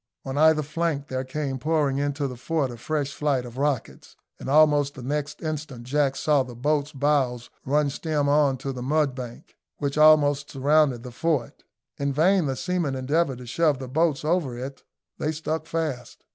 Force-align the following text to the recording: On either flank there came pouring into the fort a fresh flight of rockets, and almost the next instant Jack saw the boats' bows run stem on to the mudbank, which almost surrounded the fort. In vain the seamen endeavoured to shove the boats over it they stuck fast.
On 0.25 0.35
either 0.35 0.63
flank 0.63 1.09
there 1.09 1.23
came 1.23 1.59
pouring 1.59 1.99
into 1.99 2.27
the 2.27 2.35
fort 2.35 2.71
a 2.71 2.77
fresh 2.77 3.13
flight 3.13 3.45
of 3.45 3.59
rockets, 3.59 4.15
and 4.39 4.49
almost 4.49 4.95
the 4.95 5.03
next 5.03 5.43
instant 5.43 5.83
Jack 5.83 6.15
saw 6.15 6.41
the 6.41 6.55
boats' 6.55 6.91
bows 6.91 7.51
run 7.67 7.87
stem 7.91 8.27
on 8.27 8.57
to 8.57 8.71
the 8.73 8.81
mudbank, 8.81 9.53
which 9.77 9.99
almost 9.99 10.49
surrounded 10.49 11.03
the 11.03 11.11
fort. 11.11 11.63
In 11.99 12.11
vain 12.11 12.47
the 12.47 12.55
seamen 12.55 12.95
endeavoured 12.95 13.37
to 13.37 13.45
shove 13.45 13.77
the 13.77 13.87
boats 13.87 14.25
over 14.25 14.57
it 14.57 14.81
they 15.19 15.31
stuck 15.31 15.67
fast. 15.67 16.23